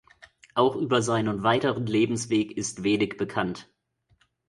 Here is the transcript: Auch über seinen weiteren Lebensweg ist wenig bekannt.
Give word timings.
Auch 0.55 0.75
über 0.77 1.03
seinen 1.03 1.43
weiteren 1.43 1.85
Lebensweg 1.85 2.57
ist 2.57 2.81
wenig 2.81 3.17
bekannt. 3.17 3.69